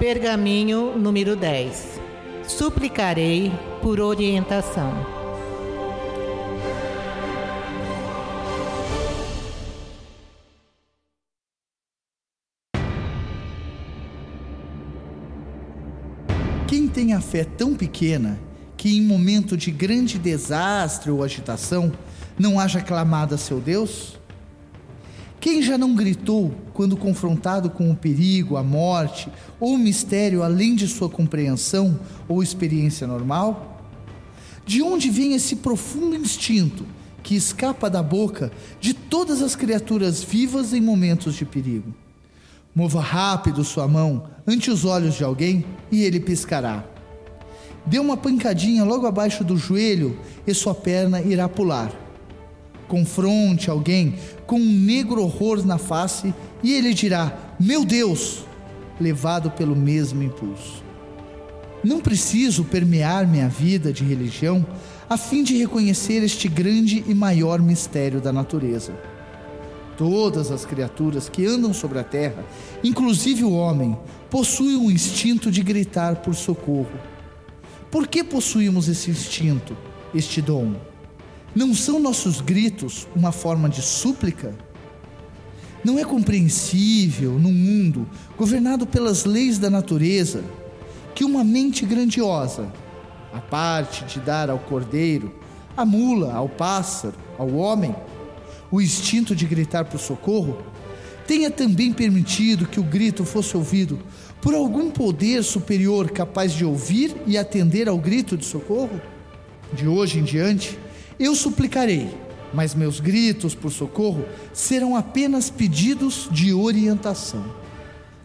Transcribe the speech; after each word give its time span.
Pergaminho 0.00 0.96
número 0.96 1.36
10. 1.36 2.00
Suplicarei 2.48 3.52
por 3.82 4.00
orientação. 4.00 4.94
Quem 16.66 16.88
tem 16.88 17.12
a 17.12 17.20
fé 17.20 17.44
tão 17.44 17.74
pequena 17.74 18.40
que 18.78 18.96
em 18.96 19.02
momento 19.02 19.54
de 19.54 19.70
grande 19.70 20.18
desastre 20.18 21.10
ou 21.10 21.22
agitação 21.22 21.92
não 22.38 22.58
haja 22.58 22.80
clamado 22.80 23.34
a 23.34 23.38
seu 23.38 23.60
Deus? 23.60 24.18
Quem 25.40 25.62
já 25.62 25.78
não 25.78 25.94
gritou 25.94 26.54
quando 26.74 26.98
confrontado 26.98 27.70
com 27.70 27.90
o 27.90 27.96
perigo, 27.96 28.58
a 28.58 28.62
morte 28.62 29.32
ou 29.58 29.74
o 29.74 29.78
mistério 29.78 30.42
além 30.42 30.74
de 30.74 30.86
sua 30.86 31.08
compreensão 31.08 31.98
ou 32.28 32.42
experiência 32.42 33.06
normal? 33.06 33.82
De 34.66 34.82
onde 34.82 35.08
vem 35.08 35.32
esse 35.32 35.56
profundo 35.56 36.14
instinto 36.14 36.84
que 37.22 37.34
escapa 37.34 37.88
da 37.88 38.02
boca 38.02 38.52
de 38.78 38.92
todas 38.92 39.40
as 39.40 39.56
criaturas 39.56 40.22
vivas 40.22 40.74
em 40.74 40.80
momentos 40.82 41.34
de 41.34 41.46
perigo? 41.46 41.94
Mova 42.74 43.00
rápido 43.00 43.64
sua 43.64 43.88
mão 43.88 44.28
ante 44.46 44.70
os 44.70 44.84
olhos 44.84 45.14
de 45.14 45.24
alguém 45.24 45.64
e 45.90 46.02
ele 46.02 46.20
piscará. 46.20 46.84
Dê 47.86 47.98
uma 47.98 48.16
pancadinha 48.16 48.84
logo 48.84 49.06
abaixo 49.06 49.42
do 49.42 49.56
joelho 49.56 50.18
e 50.46 50.52
sua 50.52 50.74
perna 50.74 51.22
irá 51.22 51.48
pular 51.48 51.90
confronte 52.90 53.70
alguém 53.70 54.16
com 54.44 54.56
um 54.56 54.72
negro 54.72 55.22
horror 55.22 55.64
na 55.64 55.78
face 55.78 56.34
e 56.60 56.74
ele 56.74 56.92
dirá: 56.92 57.54
Meu 57.58 57.84
Deus! 57.84 58.40
levado 59.00 59.50
pelo 59.52 59.74
mesmo 59.74 60.22
impulso. 60.22 60.82
Não 61.82 62.00
preciso 62.00 62.64
permear 62.64 63.26
minha 63.26 63.48
vida 63.48 63.90
de 63.90 64.04
religião 64.04 64.66
a 65.08 65.16
fim 65.16 65.42
de 65.42 65.56
reconhecer 65.56 66.22
este 66.22 66.48
grande 66.48 67.02
e 67.06 67.14
maior 67.14 67.62
mistério 67.62 68.20
da 68.20 68.30
natureza. 68.30 68.92
Todas 69.96 70.50
as 70.50 70.66
criaturas 70.66 71.28
que 71.28 71.46
andam 71.46 71.72
sobre 71.72 71.98
a 71.98 72.04
terra, 72.04 72.44
inclusive 72.84 73.44
o 73.44 73.52
homem, 73.52 73.96
possuem 74.28 74.76
um 74.76 74.90
instinto 74.90 75.50
de 75.50 75.62
gritar 75.62 76.16
por 76.16 76.34
socorro. 76.34 77.00
Por 77.90 78.06
que 78.06 78.22
possuímos 78.22 78.88
esse 78.88 79.10
instinto, 79.10 79.74
este 80.14 80.42
dom? 80.42 80.89
Não 81.54 81.74
são 81.74 81.98
nossos 81.98 82.40
gritos 82.40 83.08
uma 83.14 83.32
forma 83.32 83.68
de 83.68 83.82
súplica? 83.82 84.54
Não 85.84 85.98
é 85.98 86.04
compreensível, 86.04 87.32
num 87.32 87.52
mundo 87.52 88.08
governado 88.36 88.86
pelas 88.86 89.24
leis 89.24 89.58
da 89.58 89.68
natureza, 89.68 90.44
que 91.12 91.24
uma 91.24 91.42
mente 91.42 91.84
grandiosa, 91.84 92.72
a 93.32 93.40
parte 93.40 94.04
de 94.04 94.20
dar 94.20 94.48
ao 94.48 94.60
cordeiro, 94.60 95.34
à 95.76 95.84
mula, 95.84 96.32
ao 96.32 96.48
pássaro, 96.48 97.14
ao 97.36 97.52
homem, 97.54 97.96
o 98.70 98.80
instinto 98.80 99.34
de 99.34 99.44
gritar 99.44 99.86
por 99.86 99.98
socorro, 99.98 100.58
tenha 101.26 101.50
também 101.50 101.92
permitido 101.92 102.66
que 102.66 102.78
o 102.78 102.84
grito 102.84 103.24
fosse 103.24 103.56
ouvido 103.56 103.98
por 104.40 104.54
algum 104.54 104.90
poder 104.90 105.42
superior 105.42 106.10
capaz 106.10 106.52
de 106.52 106.64
ouvir 106.64 107.16
e 107.26 107.36
atender 107.36 107.88
ao 107.88 107.98
grito 107.98 108.36
de 108.36 108.44
socorro? 108.44 109.00
De 109.72 109.88
hoje 109.88 110.18
em 110.18 110.24
diante, 110.24 110.78
eu 111.20 111.34
suplicarei, 111.34 112.08
mas 112.54 112.74
meus 112.74 112.98
gritos 112.98 113.54
por 113.54 113.70
socorro 113.70 114.24
serão 114.54 114.96
apenas 114.96 115.50
pedidos 115.50 116.26
de 116.32 116.54
orientação. 116.54 117.44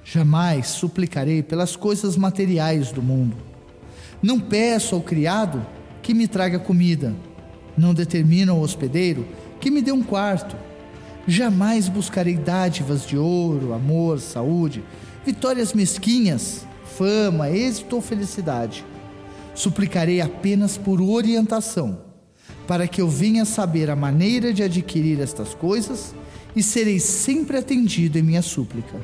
Jamais 0.01 0.67
suplicarei 0.67 1.43
pelas 1.43 1.75
coisas 1.75 2.15
materiais 2.15 2.93
do 2.93 3.01
mundo. 3.01 3.35
Não 4.23 4.39
peço 4.39 4.95
ao 4.95 5.01
criado 5.01 5.65
que 6.01 6.13
me 6.13 6.25
traga 6.25 6.57
comida. 6.57 7.13
Não 7.77 7.93
determino 7.93 8.53
ao 8.53 8.61
hospedeiro 8.61 9.27
que 9.59 9.69
me 9.69 9.81
dê 9.81 9.91
um 9.91 10.01
quarto. 10.01 10.55
Jamais 11.27 11.89
buscarei 11.89 12.37
dádivas 12.37 13.05
de 13.05 13.17
ouro, 13.17 13.73
amor, 13.73 14.21
saúde, 14.21 14.85
vitórias 15.25 15.73
mesquinhas, 15.73 16.65
fama, 16.97 17.49
êxito 17.49 17.97
ou 17.97 18.01
felicidade. 18.01 18.85
Suplicarei 19.53 20.21
apenas 20.21 20.77
por 20.77 21.01
orientação 21.01 22.04
para 22.67 22.87
que 22.87 23.01
eu 23.01 23.07
venha 23.07 23.45
saber 23.45 23.89
a 23.89 23.95
maneira 23.95 24.53
de 24.53 24.63
adquirir 24.63 25.19
estas 25.19 25.53
coisas 25.53 26.15
e 26.55 26.63
serei 26.63 26.99
sempre 26.99 27.57
atendido 27.57 28.17
em 28.17 28.23
minha 28.23 28.41
súplica. 28.41 28.99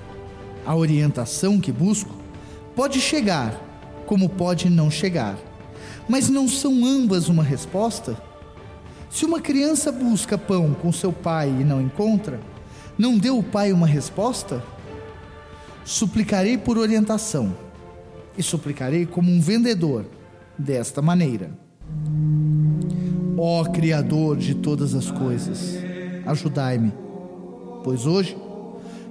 A 0.66 0.76
orientação 0.76 1.60
que 1.60 1.72
busco 1.72 2.16
pode 2.76 3.00
chegar, 3.00 3.60
como 4.06 4.30
pode 4.30 4.70
não 4.70 4.90
chegar, 4.90 5.38
mas 6.08 6.30
não 6.30 6.48
são 6.48 6.86
ambas 6.86 7.30
uma 7.30 7.44
resposta? 7.44 8.22
Se 9.10 9.26
uma 9.26 9.42
criança 9.42 9.92
busca 9.92 10.38
pão 10.38 10.74
com 10.74 10.92
seu 10.92 11.12
pai 11.12 11.50
e 11.50 11.64
não 11.64 11.82
encontra, 11.82 12.40
não 12.98 13.18
deu 13.18 13.38
o 13.38 13.44
pai 13.44 13.74
uma 13.74 13.88
resposta? 13.88 14.64
Suplicarei 15.84 16.58
por 16.58 16.78
orientação 16.78 17.56
e 18.38 18.44
suplicarei 18.44 19.06
como 19.06 19.32
um 19.32 19.42
vendedor, 19.42 20.06
desta 20.58 21.02
maneira. 21.02 21.52
Ó 23.44 23.64
Criador 23.64 24.38
de 24.38 24.54
todas 24.54 24.94
as 24.94 25.10
coisas, 25.10 25.76
ajudai-me, 26.28 26.94
pois 27.84 28.06
hoje 28.06 28.38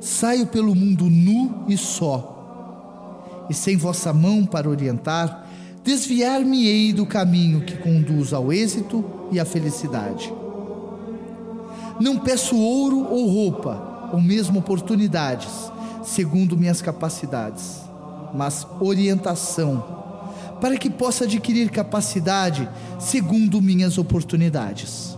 saio 0.01 0.47
pelo 0.47 0.73
mundo 0.73 1.11
nu 1.11 1.65
e 1.67 1.77
só, 1.77 3.45
e 3.51 3.55
sem 3.55 3.77
vossa 3.77 4.13
mão 4.13 4.47
para 4.47 4.71
orientar, 4.71 5.49
desviar-me-ei 5.83 6.93
do 6.93 7.05
caminho 7.05 7.63
que 7.63 7.77
conduz 7.79 8.33
ao 8.33 8.53
êxito 8.53 9.05
e 9.33 9.41
à 9.41 9.45
felicidade. 9.45 10.33
Não 11.99 12.17
peço 12.17 12.57
ouro 12.57 13.09
ou 13.11 13.27
roupa, 13.27 14.11
ou 14.13 14.21
mesmo 14.21 14.61
oportunidades, 14.61 15.73
segundo 16.05 16.57
minhas 16.57 16.81
capacidades, 16.81 17.81
mas 18.33 18.65
orientação 18.79 20.00
para 20.61 20.77
que 20.77 20.91
possa 20.91 21.25
adquirir 21.25 21.71
capacidade 21.71 22.69
segundo 22.99 23.63
minhas 23.63 23.99
oportunidades. 23.99 25.17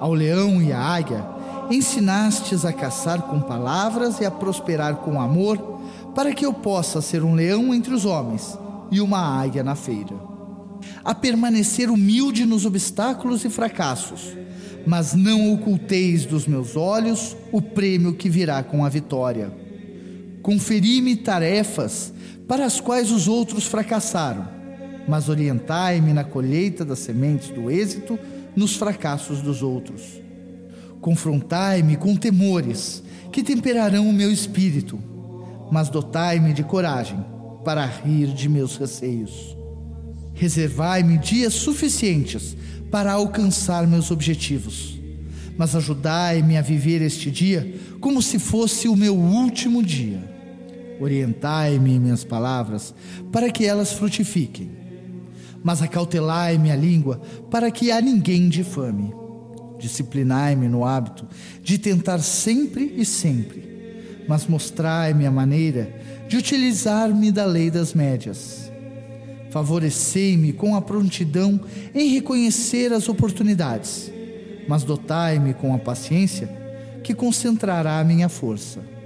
Ao 0.00 0.14
leão 0.14 0.62
e 0.62 0.72
à 0.72 0.80
águia, 0.80 1.24
ensinastes 1.70 2.64
a 2.64 2.72
caçar 2.72 3.22
com 3.22 3.40
palavras 3.40 4.20
e 4.20 4.24
a 4.24 4.30
prosperar 4.30 4.96
com 4.96 5.20
amor, 5.20 5.58
para 6.14 6.32
que 6.32 6.46
eu 6.46 6.52
possa 6.52 7.00
ser 7.00 7.22
um 7.22 7.34
leão 7.34 7.74
entre 7.74 7.92
os 7.92 8.04
homens 8.04 8.58
e 8.90 9.00
uma 9.00 9.18
águia 9.18 9.62
na 9.62 9.74
feira. 9.74 10.14
A 11.04 11.14
permanecer 11.14 11.90
humilde 11.90 12.46
nos 12.46 12.64
obstáculos 12.64 13.44
e 13.44 13.50
fracassos, 13.50 14.36
mas 14.86 15.14
não 15.14 15.52
oculteis 15.52 16.24
dos 16.24 16.46
meus 16.46 16.76
olhos 16.76 17.36
o 17.52 17.60
prêmio 17.60 18.14
que 18.14 18.28
virá 18.28 18.62
com 18.62 18.84
a 18.84 18.88
vitória. 18.88 19.67
Conferi-me 20.48 21.14
tarefas 21.14 22.10
para 22.48 22.64
as 22.64 22.80
quais 22.80 23.12
os 23.12 23.28
outros 23.28 23.66
fracassaram, 23.66 24.48
mas 25.06 25.28
orientai-me 25.28 26.14
na 26.14 26.24
colheita 26.24 26.86
das 26.86 27.00
sementes 27.00 27.50
do 27.50 27.70
êxito 27.70 28.18
nos 28.56 28.74
fracassos 28.74 29.42
dos 29.42 29.62
outros. 29.62 30.22
Confrontai-me 31.02 31.98
com 31.98 32.16
temores 32.16 33.02
que 33.30 33.42
temperarão 33.42 34.08
o 34.08 34.12
meu 34.12 34.32
espírito, 34.32 34.98
mas 35.70 35.90
dotai-me 35.90 36.54
de 36.54 36.62
coragem 36.62 37.22
para 37.62 37.84
rir 37.84 38.28
de 38.28 38.48
meus 38.48 38.78
receios. 38.78 39.54
Reservai-me 40.32 41.18
dias 41.18 41.52
suficientes 41.52 42.56
para 42.90 43.12
alcançar 43.12 43.86
meus 43.86 44.10
objetivos, 44.10 44.98
mas 45.58 45.76
ajudai-me 45.76 46.56
a 46.56 46.62
viver 46.62 47.02
este 47.02 47.30
dia 47.30 47.74
como 48.00 48.22
se 48.22 48.38
fosse 48.38 48.88
o 48.88 48.96
meu 48.96 49.14
último 49.14 49.82
dia 49.82 50.37
Orientai-me 51.00 51.94
em 51.94 52.00
minhas 52.00 52.24
palavras, 52.24 52.94
para 53.30 53.50
que 53.50 53.64
elas 53.64 53.92
frutifiquem. 53.92 54.70
Mas 55.62 55.82
acautelai-me 55.82 56.70
a 56.70 56.76
língua, 56.76 57.20
para 57.50 57.70
que 57.70 57.90
a 57.90 58.00
ninguém 58.00 58.48
difame. 58.48 59.14
Disciplinai-me 59.78 60.68
no 60.68 60.84
hábito 60.84 61.26
de 61.62 61.78
tentar 61.78 62.18
sempre 62.18 62.94
e 62.96 63.04
sempre, 63.04 64.24
mas 64.28 64.46
mostrai-me 64.46 65.24
a 65.24 65.30
maneira 65.30 65.94
de 66.26 66.36
utilizar-me 66.36 67.30
da 67.30 67.44
lei 67.44 67.70
das 67.70 67.94
médias. 67.94 68.70
Favorecei-me 69.50 70.52
com 70.52 70.74
a 70.74 70.82
prontidão 70.82 71.60
em 71.94 72.12
reconhecer 72.12 72.92
as 72.92 73.08
oportunidades, 73.08 74.12
mas 74.68 74.82
dotai-me 74.82 75.54
com 75.54 75.72
a 75.72 75.78
paciência 75.78 76.48
que 77.02 77.14
concentrará 77.14 78.00
a 78.00 78.04
minha 78.04 78.28
força 78.28 78.97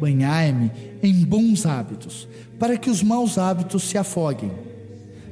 banhai-me 0.00 0.72
em 1.02 1.22
bons 1.24 1.66
hábitos, 1.66 2.26
para 2.58 2.76
que 2.78 2.88
os 2.88 3.02
maus 3.02 3.36
hábitos 3.36 3.82
se 3.84 3.98
afoguem, 3.98 4.50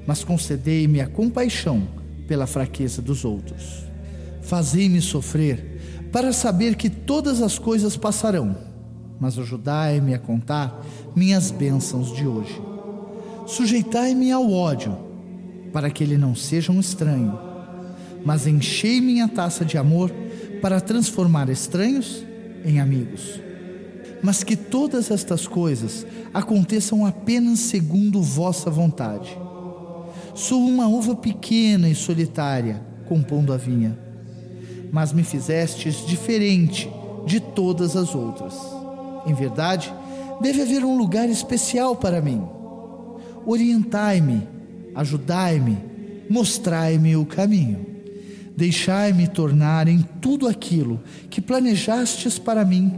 mas 0.07 0.23
concedei-me 0.23 1.01
a 1.01 1.07
compaixão 1.07 1.89
pela 2.27 2.47
fraqueza 2.47 3.01
dos 3.01 3.25
outros. 3.25 3.85
Fazei-me 4.43 5.01
sofrer, 5.01 6.09
para 6.13 6.33
saber 6.33 6.77
que 6.77 6.89
todas 6.89 7.43
as 7.43 7.59
coisas 7.59 7.97
passarão, 7.97 8.57
mas 9.19 9.39
ajudai-me 9.39 10.15
a 10.15 10.19
contar 10.19 10.85
minhas 11.17 11.51
bênçãos 11.51 12.15
de 12.15 12.27
hoje. 12.27 12.61
Sujeitai-me 13.47 14.31
ao 14.31 14.51
ódio, 14.51 14.97
para 15.73 15.91
que 15.91 16.05
ele 16.05 16.17
não 16.17 16.35
seja 16.35 16.73
um 16.73 16.81
estranho, 16.81 17.39
mas 18.25 18.47
enchei 18.47 19.01
minha 19.01 19.29
taça 19.29 19.65
de 19.65 19.77
amor 19.77 20.11
para 20.61 20.81
transformar 20.81 21.49
estranhos 21.49 22.25
em 22.65 22.81
amigos. 22.81 23.48
Mas 24.23 24.43
que 24.43 24.57
todas 24.57 25.11
estas 25.11 25.47
coisas 25.47 26.07
aconteçam 26.35 27.07
apenas 27.07 27.61
segundo 27.61 28.21
vossa 28.23 28.71
vontade. 28.71 29.37
Sou 30.35 30.61
uma 30.61 30.87
uva 30.87 31.15
pequena 31.15 31.89
e 31.89 31.95
solitária, 31.95 32.83
compondo 33.07 33.53
a 33.53 33.57
vinha, 33.57 33.99
mas 34.93 35.13
me 35.13 35.23
fizestes 35.25 36.07
diferente 36.07 36.91
de 37.27 37.41
todas 37.41 37.97
as 37.97 38.15
outras. 38.15 38.55
Em 39.27 39.35
verdade, 39.35 39.93
deve 40.41 40.63
haver 40.63 40.85
um 40.85 40.97
lugar 40.97 41.29
especial 41.29 41.97
para 41.97 42.21
mim. 42.21 42.43
Orientai-me, 43.45 44.47
ajudai-me, 44.95 45.79
mostrai-me 46.31 47.17
o 47.17 47.27
caminho. 47.27 47.98
Deixai-me 48.59 49.29
tornar 49.29 49.87
em 49.87 50.03
tudo 50.21 50.49
aquilo 50.49 51.01
que 51.31 51.41
planejastes 51.41 52.41
para 52.41 52.65
mim, 52.65 52.93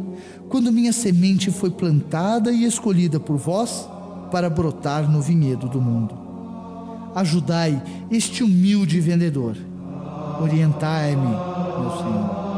quando 0.48 0.72
minha 0.72 0.90
semente 0.90 1.50
foi 1.50 1.70
plantada 1.70 2.50
e 2.50 2.64
escolhida 2.64 3.20
por 3.20 3.36
vós 3.36 3.86
para 4.32 4.48
brotar 4.48 5.06
no 5.06 5.20
vinhedo 5.20 5.68
do 5.68 5.78
mundo. 5.78 6.18
Ajudai 7.14 7.82
este 8.10 8.42
humilde 8.42 9.00
vendedor. 9.00 9.54
Orientai-me, 10.40 11.26
meu 11.26 11.90
Senhor. 11.98 12.49